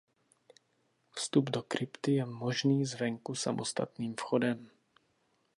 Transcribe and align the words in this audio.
Vstup 1.11 1.49
do 1.51 1.63
krypty 1.63 2.11
je 2.13 2.25
možný 2.25 2.85
z 2.85 2.93
venku 2.95 3.35
samostatným 3.35 4.15
vchodem. 4.15 4.69